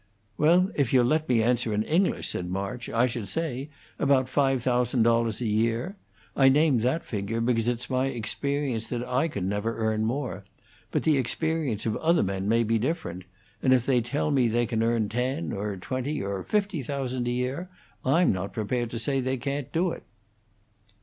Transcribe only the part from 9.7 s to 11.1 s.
could earn more; but